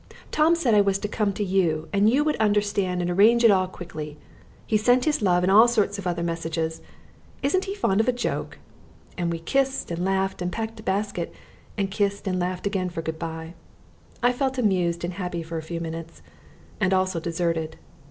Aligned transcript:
Tom 0.31 0.55
said 0.55 0.73
I 0.73 0.81
was 0.81 0.97
to 0.97 1.07
come 1.07 1.31
to 1.33 1.43
you, 1.43 1.87
and 1.93 2.09
you 2.09 2.23
would 2.23 2.35
understand 2.37 3.03
and 3.03 3.11
arrange 3.11 3.43
it 3.43 3.51
all 3.51 3.67
quickly. 3.67 4.17
He 4.65 4.75
sent 4.75 5.05
his 5.05 5.21
love 5.21 5.43
and 5.43 5.51
all 5.51 5.67
sorts 5.67 5.99
of 5.99 6.07
other 6.07 6.23
messages. 6.23 6.81
Isn't 7.43 7.65
he 7.65 7.75
fond 7.75 8.01
of 8.01 8.07
a 8.07 8.11
joke?" 8.11 8.57
And 9.15 9.31
we 9.31 9.37
kissed 9.37 9.91
and 9.91 10.03
laughed 10.03 10.41
and 10.41 10.51
packed 10.51 10.79
a 10.79 10.81
basket, 10.81 11.31
and 11.77 11.91
kissed 11.91 12.27
and 12.27 12.39
laughed 12.39 12.65
again 12.65 12.89
for 12.89 13.03
good 13.03 13.19
bye. 13.19 13.53
I 14.23 14.33
felt 14.33 14.57
amused 14.57 15.03
and 15.03 15.13
happy 15.13 15.43
for 15.43 15.59
a 15.59 15.61
few 15.61 15.79
minutes 15.79 16.23
and 16.79 16.95
also 16.95 17.19
deserted. 17.19 17.77